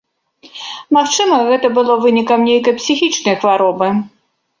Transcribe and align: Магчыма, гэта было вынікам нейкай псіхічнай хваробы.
Магчыма, 0.97 1.35
гэта 1.49 1.67
было 1.75 1.97
вынікам 2.05 2.39
нейкай 2.49 2.73
псіхічнай 2.79 3.37
хваробы. 3.45 3.91